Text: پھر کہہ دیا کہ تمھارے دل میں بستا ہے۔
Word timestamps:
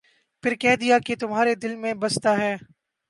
پھر 0.43 0.53
کہہ 0.55 0.75
دیا 0.75 0.97
کہ 1.05 1.13
تمھارے 1.19 1.53
دل 1.55 1.75
میں 1.75 1.93
بستا 2.01 2.37
ہے۔ 2.37 2.53